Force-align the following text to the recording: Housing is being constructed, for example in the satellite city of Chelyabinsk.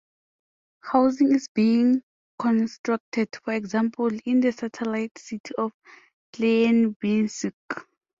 Housing 0.81 1.31
is 1.35 1.47
being 1.53 2.01
constructed, 2.39 3.29
for 3.43 3.53
example 3.53 4.09
in 4.25 4.39
the 4.39 4.51
satellite 4.51 5.15
city 5.19 5.53
of 5.59 5.73
Chelyabinsk. 6.33 7.53